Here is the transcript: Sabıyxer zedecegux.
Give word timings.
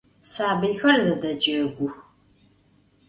Sabıyxer 0.31 0.97
zedecegux. 1.03 1.93